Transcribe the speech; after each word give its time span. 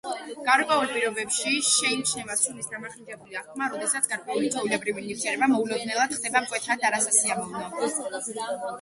გარკვეულ 0.45 0.87
პირობებში 0.93 1.51
შეიმჩნევა 1.67 2.37
სუნის 2.45 2.71
დამახინჯებული 2.73 3.39
აღქმა, 3.43 3.69
როდესაც 3.75 4.09
გარკვეული, 4.15 4.51
ჩვეულებრივი 4.57 5.07
ნივთიერება 5.11 5.53
მოულოდნელად 5.55 6.19
ხდება 6.19 6.45
მკვეთრად 6.49 6.91
არასასიამოვნო. 6.91 7.67